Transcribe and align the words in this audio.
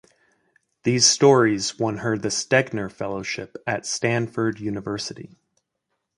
These 0.81 1.05
stories 1.05 1.77
won 1.77 1.97
her 1.97 2.17
the 2.17 2.31
Stegner 2.31 2.89
Fellowship 2.91 3.55
at 3.67 3.85
Stanford 3.85 4.59
University. 4.59 5.37